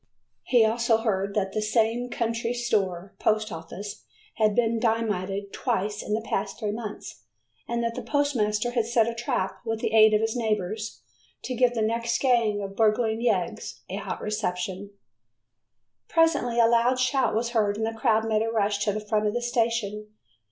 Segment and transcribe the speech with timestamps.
[0.41, 4.03] He also heard that the same country store post office
[4.37, 7.25] had been dynamited twice in the past three months,
[7.67, 11.03] and that the postmaster had set a trap with the aid of his neighbors,
[11.43, 14.89] to give the next gang of burgling yeggs a hot reception.
[16.09, 19.27] Presently a loud shout was heard and the crowd made a rush to the front
[19.27, 20.07] of the station.